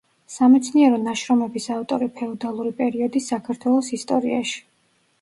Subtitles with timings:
[0.35, 4.61] სამეცნიერო ნაშრომების ავტორი ფეოდალური პერიოდის საქართველოს ისტორიაში.